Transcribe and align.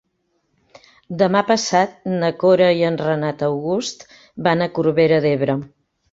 Demà 1.17 1.41
passat 1.49 1.91
na 2.13 2.31
Cora 2.43 2.69
i 2.79 2.81
en 2.87 2.97
Renat 3.01 3.43
August 3.49 4.01
van 4.49 4.65
a 4.67 4.69
Corbera 4.79 5.21
d'Ebre. 5.27 5.57